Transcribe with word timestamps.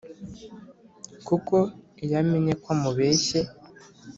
kuko 1.27 1.55
iyo 2.03 2.15
amenye 2.21 2.53
ko 2.63 2.67
umubeshye 2.75 3.39